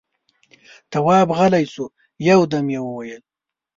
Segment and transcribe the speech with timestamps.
[0.91, 1.85] تواب غلی شو،
[2.27, 3.21] يودم يې وويل: